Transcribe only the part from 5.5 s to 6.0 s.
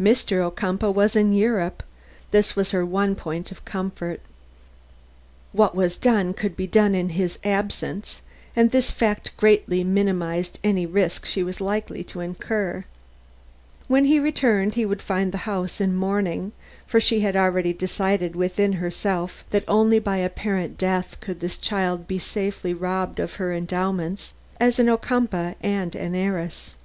What was